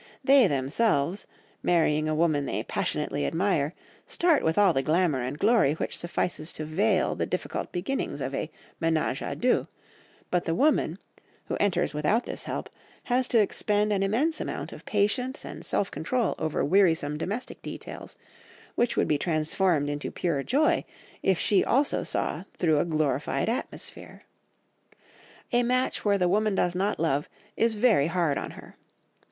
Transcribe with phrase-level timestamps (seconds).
[0.23, 1.27] They themselves,
[1.61, 3.75] marrying a woman they passionately admire,
[4.07, 8.33] start with all the glamour and glory which suffices to veil the difficult beginnings of
[8.33, 9.67] a menage à deux;
[10.31, 10.97] but the woman,
[11.45, 12.67] who enters without this help,
[13.03, 18.15] has to expend an immense amount of patience and self control over wearisome domestic details,
[18.73, 20.83] which would be transformed into pure joy
[21.21, 24.23] if she also saw through a glorified atmosphere.
[25.51, 28.75] A match where the woman does not love is very hard on her.